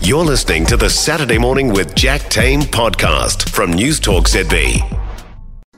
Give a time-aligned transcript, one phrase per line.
[0.00, 5.02] You're listening to the Saturday Morning with Jack Tame podcast from Newstalk ZB.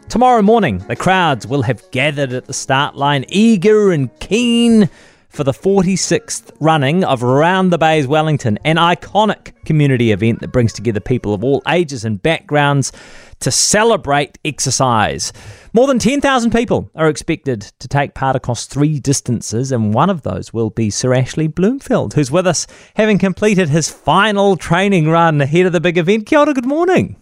[0.08, 4.90] Tomorrow morning, the crowds will have gathered at the start line, eager and keen
[5.29, 10.72] for the 46th running of Round the Bays Wellington, an iconic community event that brings
[10.72, 12.93] together people of all ages and backgrounds
[13.40, 15.33] to celebrate exercise.
[15.72, 20.23] More than 10,000 people are expected to take part across three distances, and one of
[20.23, 22.66] those will be Sir Ashley Bloomfield, who's with us
[22.97, 26.27] having completed his final training run ahead of the big event.
[26.27, 27.16] Kia ora, good morning.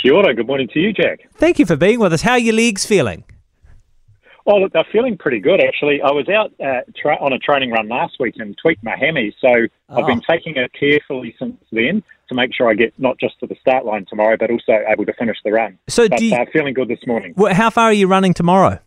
[0.00, 1.20] Kia ora, good morning to you, Jack.
[1.34, 2.22] Thank you for being with us.
[2.22, 3.24] How are your legs feeling?
[4.50, 6.00] Oh, look, they're feeling pretty good actually.
[6.00, 9.34] I was out uh, tra- on a training run last week and tweaked my hammy,
[9.40, 9.48] so
[9.90, 10.00] Oh.
[10.00, 13.46] I've been taking it carefully since then to make sure I get not just to
[13.46, 15.78] the start line tomorrow, but also able to finish the run.
[15.88, 17.34] So but you- uh, feeling good this morning.
[17.38, 18.78] Wh- How far are you running tomorrow?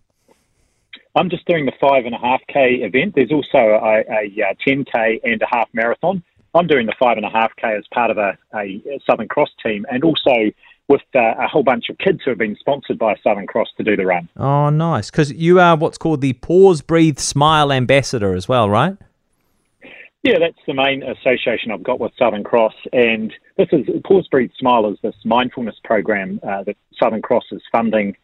[1.16, 3.16] I'm just doing the five and a half k event.
[3.16, 6.24] There's also a, a, uh 10k and a half marathon.
[6.56, 9.50] I'm doing the five and a half k as part of a, a Southern Cross
[9.64, 10.52] team, and also
[10.92, 13.84] with uh, a whole bunch of kids who have been sponsored by Southern Cross to
[13.84, 14.28] do the run.
[14.36, 15.10] Oh, nice.
[15.10, 18.98] Because you are what's called the Pause, Breathe, Smile ambassador as well, right?
[20.24, 24.52] Yeah, that's the main association I've got with Southern Cross, and this is Pause Breathe
[24.60, 28.18] Smile is this mindfulness program uh, that Southern Cross is funding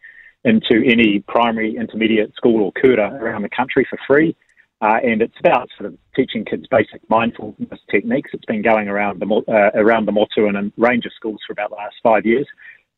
[0.44, 4.36] into any primary, intermediate school or kura around the country for free,
[4.80, 8.30] uh, and it's about sort of teaching kids basic mindfulness techniques.
[8.32, 11.52] It's been going around the uh, around the Motu and a range of schools for
[11.52, 12.46] about the last five years.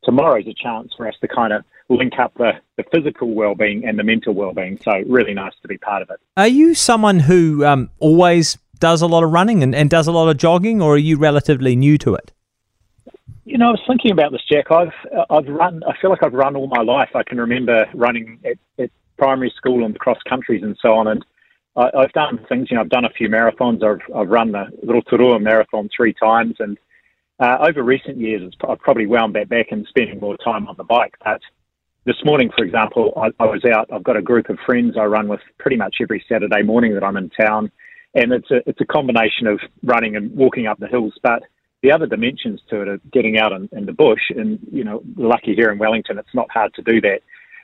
[0.05, 3.99] Tomorrow's a chance for us to kind of link up the, the physical well-being and
[3.99, 4.79] the mental well-being.
[4.83, 6.17] So really nice to be part of it.
[6.37, 10.13] Are you someone who um, always does a lot of running and, and does a
[10.13, 12.33] lot of jogging, or are you relatively new to it?
[13.45, 14.71] You know, I was thinking about this, Jack.
[14.71, 14.93] I've
[15.29, 15.83] I've run.
[15.87, 17.11] I feel like I've run all my life.
[17.15, 21.09] I can remember running at, at primary school and cross countries and so on.
[21.09, 21.25] And
[21.77, 22.69] I, I've done things.
[22.71, 23.83] You know, I've done a few marathons.
[23.85, 26.57] I've I've run the Rotorua marathon three times.
[26.59, 26.79] And
[27.39, 30.85] uh, over recent years, I've probably wound that back and spending more time on the
[30.85, 31.15] bike.
[31.25, 31.41] But
[32.05, 33.93] this morning, for example, I, I was out.
[33.93, 37.05] I've got a group of friends I run with pretty much every Saturday morning that
[37.05, 37.71] I'm in town,
[38.15, 41.43] and it's a it's a combination of running and walking up the hills, but
[41.83, 45.03] the other dimensions to it are getting out in, in the bush, and you know,
[45.17, 47.21] lucky here in Wellington, it's not hard to do that.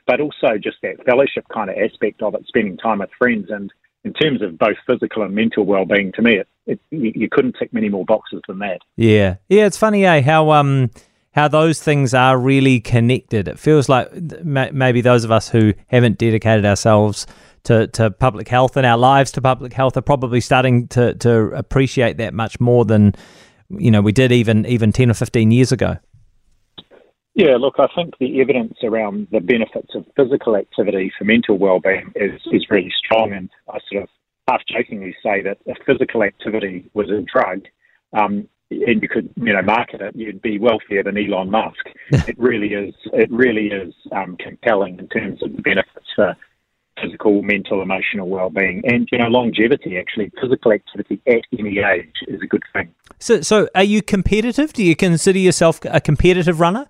[0.07, 3.71] But also just that fellowship kind of aspect of it, spending time with friends, and
[4.07, 7.73] in terms of both physical and mental well-being, to me, it, it you, couldn't tick
[7.73, 8.79] many more boxes than that.
[8.95, 9.65] Yeah, yeah.
[9.65, 10.21] It's funny, eh?
[10.21, 10.89] How um
[11.31, 13.47] how those things are really connected.
[13.47, 14.09] It feels like
[14.43, 17.27] ma- maybe those of us who haven't dedicated ourselves
[17.65, 21.51] to, to public health and our lives to public health are probably starting to, to
[21.53, 23.13] appreciate that much more than
[23.69, 25.97] you know we did even even ten or fifteen years ago.
[27.37, 32.11] Yeah, look, I think the evidence around the benefits of physical activity for mental well-being
[32.15, 34.09] is, is really strong, and I sort of
[34.47, 37.61] half jokingly say that if physical activity was a drug,
[38.13, 41.85] um, and you could, you know, market it, you'd be wealthier than Elon Musk.
[42.27, 42.95] it really is.
[43.13, 46.35] It really is um, compelling in terms of the benefits for
[46.99, 49.99] physical, mental, emotional well-being, and you know, longevity.
[49.99, 52.91] Actually, physical activity at any age is a good thing.
[53.19, 54.73] So so are you competitive?
[54.73, 56.87] Do you consider yourself a competitive runner?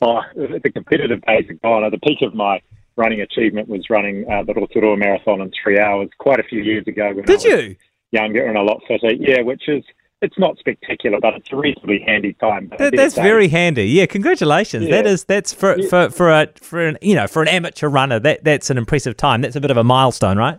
[0.00, 1.84] Oh, the competitive days are gone.
[1.84, 2.60] At the peak of my
[2.96, 6.86] running achievement was running uh, the Rotorua Marathon in three hours quite a few years
[6.86, 7.76] ago when Did I was you?
[8.12, 9.12] younger and a lot fitter.
[9.12, 9.82] Yeah, which is
[10.22, 12.70] it's not spectacular, but it's a reasonably handy time.
[12.78, 13.84] That, that's very handy.
[13.86, 14.88] Yeah, congratulations.
[14.90, 15.12] That Yeah.
[15.12, 18.18] is that's for for for a for an you know for an amateur runner.
[18.18, 19.40] That that's an impressive time.
[19.40, 20.58] That's a bit of a milestone, right?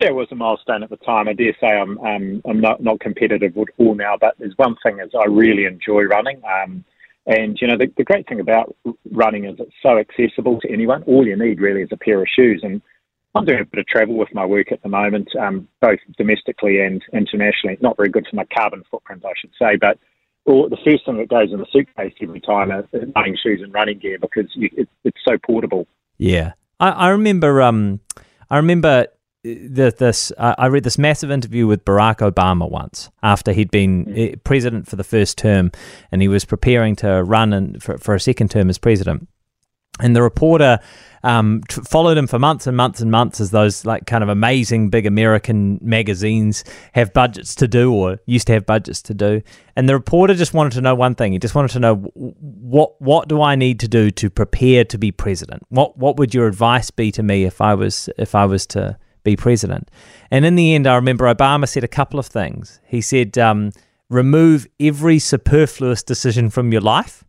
[0.00, 1.28] Yeah, it was a milestone at the time.
[1.28, 4.74] I dare say I'm um, I'm not not competitive at all now, but there's one
[4.82, 6.40] thing is I really enjoy running.
[6.44, 6.84] Um,
[7.26, 8.74] and you know the, the great thing about
[9.10, 11.02] running is it's so accessible to anyone.
[11.04, 12.60] All you need really is a pair of shoes.
[12.62, 12.80] And
[13.34, 16.80] I'm doing a bit of travel with my work at the moment, um, both domestically
[16.80, 17.78] and internationally.
[17.80, 19.98] Not very good for my carbon footprint, I should say, but
[20.46, 23.72] all, the first thing that goes in the suitcase every time are running shoes and
[23.72, 25.86] running gear because you, it, it's so portable.
[26.18, 27.62] Yeah, I, I remember.
[27.62, 28.00] Um,
[28.50, 29.06] I remember
[29.42, 30.32] the, this.
[30.38, 34.88] I I read this massive interview with Barack Obama once after he'd been eh, president
[34.88, 35.72] for the first term,
[36.12, 39.28] and he was preparing to run and for, for a second term as president.
[39.98, 40.78] And the reporter
[41.22, 44.30] um, t- followed him for months and months and months as those like kind of
[44.30, 49.42] amazing big American magazines have budgets to do or used to have budgets to do.
[49.76, 51.32] And the reporter just wanted to know one thing.
[51.32, 54.98] He just wanted to know what what do I need to do to prepare to
[54.98, 55.64] be president?
[55.68, 58.98] What what would your advice be to me if I was if I was to
[59.22, 59.90] be president?
[60.30, 62.80] And in the end, I remember Obama said a couple of things.
[62.86, 63.72] He said, um,
[64.08, 67.24] "Remove every superfluous decision from your life."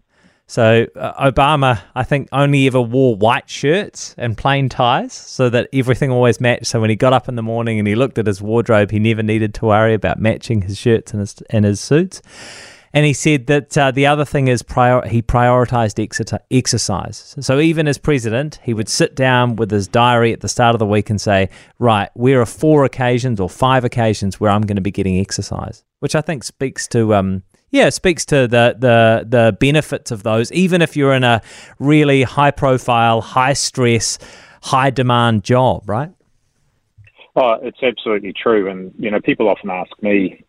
[0.51, 5.69] So uh, Obama, I think, only ever wore white shirts and plain ties so that
[5.71, 6.65] everything always matched.
[6.65, 8.99] So when he got up in the morning and he looked at his wardrobe, he
[8.99, 12.21] never needed to worry about matching his shirts and his, and his suits.
[12.93, 15.97] And he said that uh, the other thing is prior- he prioritized
[16.51, 17.35] exercise.
[17.39, 20.79] So even as president, he would sit down with his diary at the start of
[20.79, 21.49] the week and say,
[21.79, 25.83] right, where are four occasions or five occasions where I'm going to be getting exercise?
[25.99, 30.51] Which I think speaks to um, yeah, speaks to the, the the benefits of those,
[30.51, 31.41] even if you're in a
[31.79, 34.19] really high profile, high stress,
[34.61, 36.11] high demand job, right?
[37.35, 38.69] Oh, it's absolutely true.
[38.69, 40.43] And, you know, people often ask me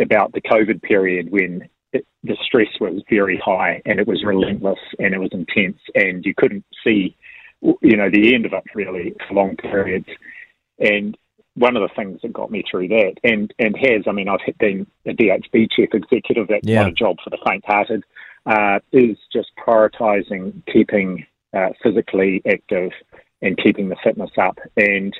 [0.00, 4.78] about the COVID period when it, the stress was very high and it was relentless
[4.98, 7.16] and it was intense and you couldn't see,
[7.62, 10.08] you know, the end of it really for long periods.
[10.78, 11.16] And
[11.54, 14.38] one of the things that got me through that, and and has, I mean, I've
[14.58, 16.48] been a DHB chief executive.
[16.48, 16.82] That's yeah.
[16.82, 18.04] not a job for the faint-hearted.
[18.46, 22.92] Uh, is just prioritising keeping uh, physically active
[23.42, 24.58] and keeping the fitness up.
[24.76, 25.12] And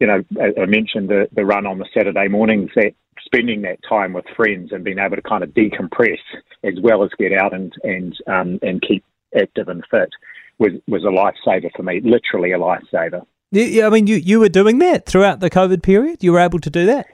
[0.00, 2.70] you know, I, I mentioned the the run on the Saturday mornings.
[2.74, 2.94] That
[3.24, 6.18] spending that time with friends and being able to kind of decompress
[6.64, 9.04] as well as get out and and um, and keep
[9.38, 10.10] active and fit
[10.58, 12.00] was was a lifesaver for me.
[12.00, 13.24] Literally a lifesaver.
[13.52, 16.22] Yeah, I mean, you, you were doing that throughout the COVID period.
[16.22, 17.08] You were able to do that.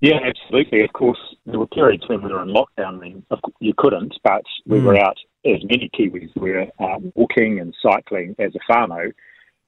[0.00, 0.82] Yeah, absolutely.
[0.82, 3.00] Of course, there were periods when we were in lockdown.
[3.00, 3.24] Mean,
[3.60, 4.84] you couldn't, but we mm.
[4.84, 5.16] were out,
[5.46, 9.12] as many Kiwis were, um, walking and cycling as a whānau.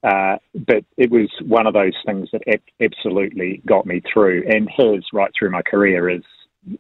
[0.02, 2.43] Uh, but it was one of those things that
[2.81, 6.22] absolutely got me through and has right through my career is,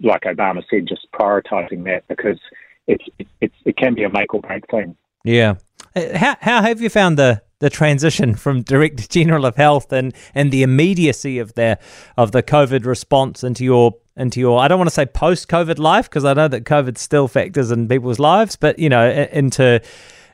[0.02, 2.38] like Obama said, just prioritising that because
[2.86, 3.04] it's,
[3.40, 4.96] it's, it can be a make or break thing.
[5.24, 5.54] Yeah.
[5.94, 10.14] Uh, how, how have you found the, the transition from Director General of Health and,
[10.34, 11.78] and the immediacy of the
[12.16, 15.78] of the COVID response into your into your I don't want to say post COVID
[15.78, 19.80] life because I know that COVID still factors in people's lives, but you know into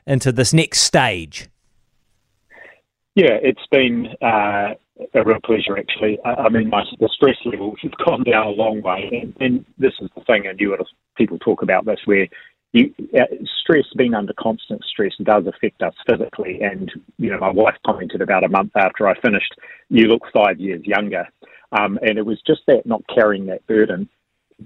[0.05, 1.49] into this next stage.
[3.15, 4.73] Yeah, it's been uh,
[5.13, 6.17] a real pleasure actually.
[6.25, 9.65] I, I mean, my, the stress levels have gone down a long way, and, and
[9.77, 10.81] this is the thing, and you would
[11.15, 12.27] people talk about this where
[12.71, 13.25] you, uh,
[13.61, 16.59] stress, being under constant stress, does affect us physically.
[16.63, 19.53] And you know, my wife commented about a month after I finished,
[19.89, 21.27] "You look five years younger,"
[21.71, 24.09] um, and it was just that not carrying that burden.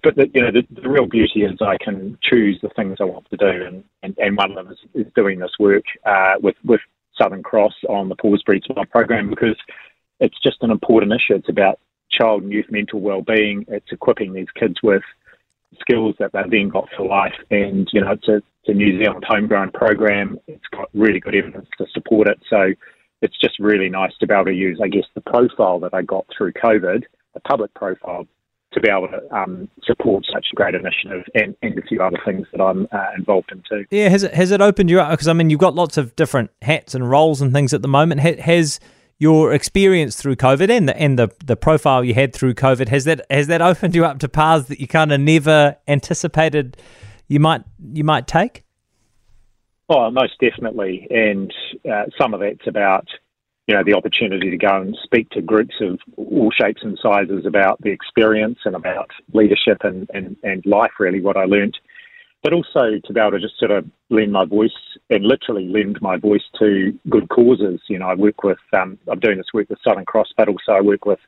[0.04, 3.06] But the, you know, the, the, real beauty is I can choose the things I
[3.06, 6.36] want to do, and, and, and one of them is, is doing this work uh,
[6.42, 6.82] with with
[7.22, 9.58] Southern Cross on the Pause Breathe program because
[10.20, 11.36] it's just an important issue.
[11.36, 11.80] It's about
[12.12, 13.66] child and youth mental well-being.
[13.68, 15.04] It's equipping these kids with
[15.80, 17.36] skills that they've then got for life.
[17.52, 20.40] And, you know, it's a, it's a New Zealand homegrown program.
[20.48, 22.40] It's got really good evidence to support it.
[22.50, 22.74] So
[23.22, 26.02] it's just really nice to be able to use, I guess, the profile that I
[26.02, 27.04] got through COVID,
[27.34, 28.28] the public profile,
[28.78, 32.18] to be able to um, support such a great initiative and, and a few other
[32.26, 33.86] things that I'm uh, involved in too.
[33.92, 35.12] Yeah, has it, has it opened you up?
[35.12, 37.88] Because, I mean, you've got lots of different hats and roles and things at the
[37.88, 38.22] moment.
[38.22, 38.80] Has
[39.20, 43.06] your experience through COVID and the and the, the profile you had through COVID has
[43.06, 46.78] that has that opened you up to paths that you kind of never anticipated
[47.28, 47.64] you might
[47.94, 48.64] you might take?
[49.90, 51.54] Oh, most definitely, and
[51.90, 53.08] uh, some of that's about
[53.68, 57.46] you know the opportunity to go and speak to groups of all shapes and sizes
[57.46, 60.92] about the experience and about leadership and and, and life.
[61.00, 61.78] Really, what I learned
[62.44, 64.72] but also to be able to just sort of lend my voice
[65.10, 67.82] and literally lend my voice to good causes.
[67.90, 70.72] You know, I work with, um, I'm doing this work with Southern Cross, but also
[70.72, 71.20] I work with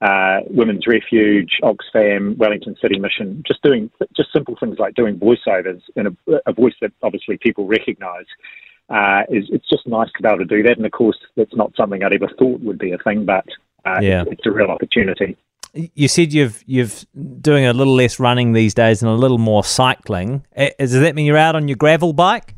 [0.00, 5.80] uh, Women's Refuge, Oxfam, Wellington City Mission, just doing just simple things like doing voiceovers
[5.96, 8.26] in a, a voice that obviously people recognise.
[8.88, 11.56] Uh, is it's just nice to be able to do that, and of course, that's
[11.56, 13.46] not something I'd ever thought would be a thing, but
[13.86, 14.22] uh, yeah.
[14.22, 15.36] it's, it's a real opportunity
[15.74, 17.04] you said you've you've
[17.40, 20.44] doing a little less running these days and a little more cycling.
[20.78, 22.54] Does that mean you're out on your gravel bike?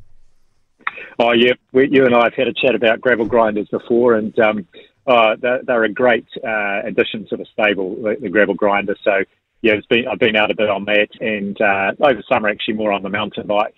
[1.18, 4.38] Oh yeah, we, you and I have had a chat about gravel grinders before, and
[4.38, 4.66] um,
[5.06, 8.96] uh, they're, they're, a great uh, addition to the stable, the, the, gravel grinder.
[9.02, 9.24] So
[9.62, 12.74] yeah, it's been I've been out a bit on that, and uh, over summer actually
[12.74, 13.74] more on the mountain bike.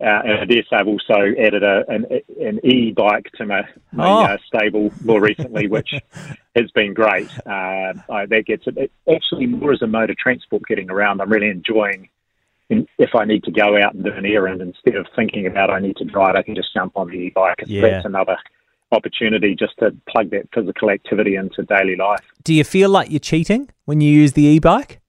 [0.00, 2.06] Uh, and I dare say I've also added a, an,
[2.40, 4.22] an e-bike to my, my oh.
[4.24, 5.92] uh, stable more recently, which
[6.54, 7.28] has been great.
[7.44, 11.20] Uh, I, that gets it, actually more as a mode of transport getting around.
[11.20, 12.08] I'm really enjoying
[12.70, 15.70] in, if I need to go out and do an errand instead of thinking about
[15.70, 17.64] I need to drive, I can just jump on the e-bike.
[17.66, 17.82] Yeah.
[17.82, 18.36] That's another
[18.92, 22.24] opportunity just to plug that physical activity into daily life.
[22.42, 25.00] Do you feel like you're cheating when you use the e-bike?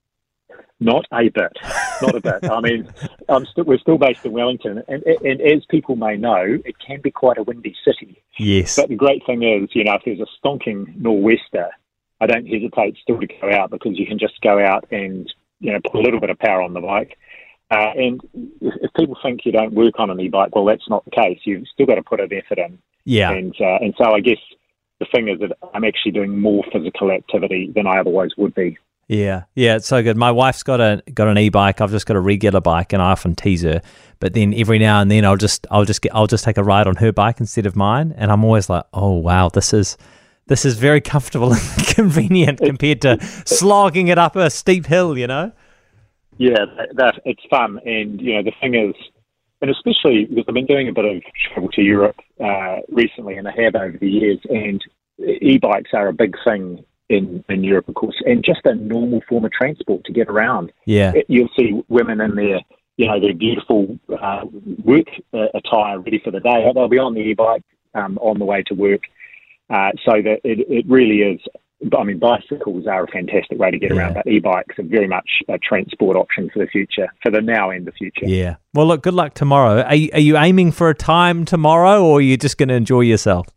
[0.82, 1.58] Not a bit,
[2.02, 2.50] not a bit.
[2.50, 2.88] I mean,
[3.28, 7.12] st- we're still based in Wellington, and, and as people may know, it can be
[7.12, 8.24] quite a windy city.
[8.38, 8.78] Yes.
[8.78, 11.70] But the great thing is, you know, if there's a stonking nor'wester,
[12.22, 15.74] I don't hesitate still to go out because you can just go out and you
[15.74, 17.18] know put a little bit of power on the bike.
[17.72, 18.22] Uh, and
[18.62, 21.40] if, if people think you don't work on an e-bike, well, that's not the case.
[21.44, 22.80] You've still got to put an effort in.
[23.06, 23.32] Yeah.
[23.32, 24.40] And uh, and so I guess
[25.00, 28.78] the thing is that I'm actually doing more physical activity than I otherwise would be.
[29.10, 30.18] Yeah, yeah, it's so good.
[30.18, 31.82] My wife's got a got an e-bike.
[31.82, 33.82] I've just got a regular bike, and I often tease her.
[34.20, 36.64] But then every now and then, I'll just I'll just get I'll just take a
[36.64, 39.98] ride on her bike instead of mine, and I'm always like, oh wow, this is
[40.46, 45.26] this is very comfortable and convenient compared to slogging it up a steep hill, you
[45.26, 45.54] know.
[46.38, 48.94] Yeah, that, that it's fun, and you know the thing is,
[49.62, 53.48] and especially because I've been doing a bit of travel to Europe uh, recently, and
[53.48, 54.80] I have over the years, and
[55.18, 59.46] e-bikes are a big thing in, in Europe, of course, and just a normal form
[59.46, 60.72] of transport to get around.
[60.86, 62.60] Yeah, you'll see women in their,
[62.98, 64.46] you know, their beautiful uh,
[64.84, 66.66] work uh, attire, ready for the day.
[66.74, 67.64] They'll be on the e-bike
[67.96, 69.02] um, on the way to work,
[69.70, 71.42] uh, so that it, it really is.
[71.98, 73.98] I mean, bicycles are a fantastic way to get yeah.
[73.98, 77.70] around, but e-bikes are very much a transport option for the future, for the now
[77.70, 78.26] and the future.
[78.26, 78.58] Yeah.
[78.74, 79.82] Well, look, good luck tomorrow.
[79.82, 83.02] Are are you aiming for a time tomorrow, or are you just going to enjoy
[83.02, 83.48] yourself?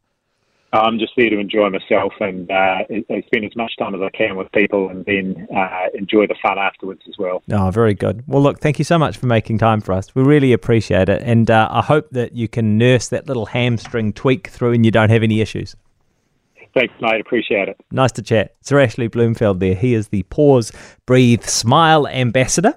[0.73, 2.85] I'm just there to enjoy myself and uh,
[3.27, 6.59] spend as much time as I can with people and then uh, enjoy the fun
[6.59, 7.43] afterwards as well.
[7.53, 8.25] Oh, very good.
[8.27, 10.15] Well, look, thank you so much for making time for us.
[10.15, 11.23] We really appreciate it.
[11.23, 14.91] And uh, I hope that you can nurse that little hamstring tweak through and you
[14.91, 15.77] don't have any issues.
[16.75, 17.21] Thanks, mate.
[17.21, 17.79] Appreciate it.
[17.91, 18.55] Nice to chat.
[18.63, 19.75] Sir Ashley Bloomfield there.
[19.75, 20.73] He is the Pause,
[21.07, 22.75] Breathe, Smile ambassador,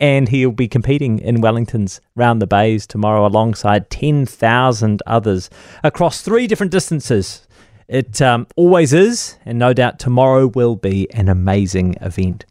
[0.00, 5.50] and he'll be competing in Wellington's Round the Bays tomorrow alongside 10,000 others
[5.82, 7.46] across three different distances.
[7.86, 12.46] It um, always is, and no doubt tomorrow will be an amazing event.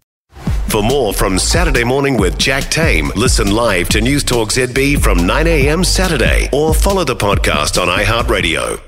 [0.67, 5.47] For more from Saturday Morning with Jack Tame, listen live to Newstalk ZB from 9
[5.47, 5.83] a.m.
[5.83, 8.83] Saturday or follow the podcast on iHeartRadio.